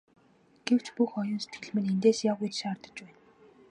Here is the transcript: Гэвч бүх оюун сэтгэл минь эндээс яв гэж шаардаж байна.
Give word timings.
Гэвч 0.67 0.87
бүх 0.95 1.11
оюун 1.21 1.39
сэтгэл 1.43 1.71
минь 1.75 1.89
эндээс 1.93 2.19
яв 2.31 2.37
гэж 2.43 2.53
шаардаж 2.61 2.97
байна. 3.03 3.19